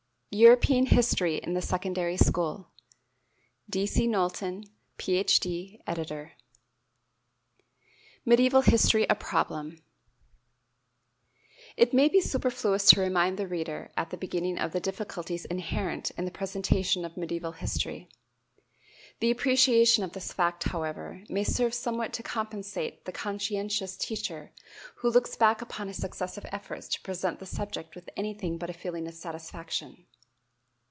[0.33, 2.69] European History in the Secondary School
[3.69, 3.85] D.
[3.85, 4.07] C.
[4.07, 4.63] KNOWLTON,
[4.97, 6.31] PH.D., Editor.
[8.25, 9.83] Medieval History a Problem.
[11.75, 16.11] It may be superfluous to remind the reader at the beginning of the difficulties inherent
[16.11, 18.07] in the presentation of medieval history.
[19.19, 24.53] The appreciation of this fact, however, may serve somewhat to compensate the conscientious teacher
[24.95, 28.73] who looks back upon his successive efforts to present the subject with anything but a
[28.73, 30.05] feeling of satisfaction.